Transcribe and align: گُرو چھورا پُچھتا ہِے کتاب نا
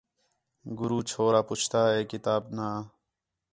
گُرو 0.77 0.99
چھورا 1.09 1.41
پُچھتا 1.47 1.81
ہِے 1.91 2.01
کتاب 2.11 2.43
نا 2.55 2.69